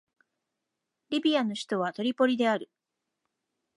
[1.11, 2.71] リビアの首都はトリポリである